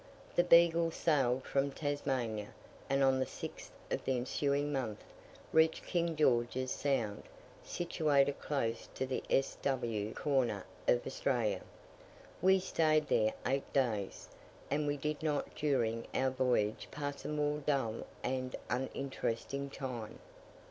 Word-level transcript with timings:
The 0.35 0.43
Beagle 0.43 0.89
sailed 0.89 1.43
from 1.43 1.69
Tasmania, 1.69 2.55
and, 2.89 3.03
on 3.03 3.19
the 3.19 3.25
6th 3.27 3.69
of 3.91 4.03
the 4.03 4.17
ensuing 4.17 4.73
month, 4.73 5.03
reached 5.53 5.85
King 5.85 6.15
George's 6.15 6.71
Sound, 6.71 7.21
situated 7.63 8.39
close 8.41 8.89
to 8.95 9.05
the 9.05 9.23
S. 9.29 9.59
W. 9.61 10.11
corner 10.15 10.65
of 10.87 11.05
Australia. 11.05 11.61
We 12.41 12.59
stayed 12.59 13.09
there 13.09 13.35
eight 13.45 13.71
days; 13.73 14.27
and 14.71 14.87
we 14.87 14.97
did 14.97 15.21
not 15.21 15.53
during 15.53 16.07
our 16.15 16.31
voyage 16.31 16.87
pass 16.89 17.23
a 17.23 17.27
more 17.29 17.59
dull 17.59 18.07
and 18.23 18.55
uninteresting 18.71 19.69
time. 19.69 20.17